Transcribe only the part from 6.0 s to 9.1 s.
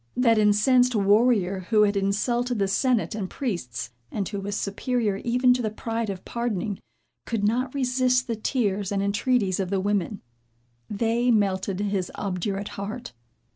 of pardoning, could not resist the tears and